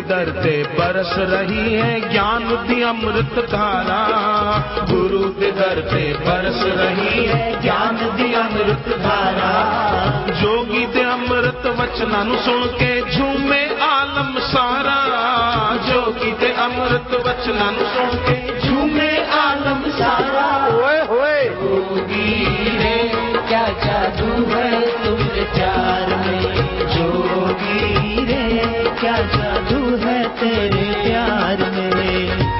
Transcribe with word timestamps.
दरते 0.00 0.62
बरस 0.62 1.14
रही 1.18 1.74
है 1.74 2.12
ज्ञान 2.12 2.42
की 2.42 2.82
अमृत 2.82 3.46
धारा। 3.50 4.08
गुरु 4.90 5.18
के 5.18 5.52
दरते 5.52 6.12
बरस 6.12 6.62
रही 6.62 7.24
है 7.24 7.62
ज्ञान 7.62 7.96
की 7.96 8.34
अमृत 8.34 8.98
धारा। 8.98 9.52
जोगी 10.40 10.86
ते 10.86 11.02
अमृत 11.02 11.62
वचना 11.66 12.42
सुन 12.42 12.62
के 12.64 13.10
झूमे 13.10 13.66
आलम 13.80 14.38
सारा। 14.38 15.12
जोगी 15.76 16.32
ते 16.32 16.52
अमृत 16.52 17.26
वचना 17.26 17.72
सुन 17.72 18.18
के 18.18 18.60
झूमे 18.60 19.26
आलम 19.26 19.90
सारा। 19.90 20.72
होए 20.72 21.00
होए 21.00 21.44
जोगी 21.44 22.44
रे 22.78 23.10
क्या 23.48 23.68
जादू 23.68 24.54
है? 24.54 24.71
Tem. 30.38 30.81